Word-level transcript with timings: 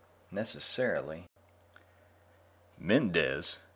Necessarily..._ 0.31 1.27
"Mendez?" 2.79 3.57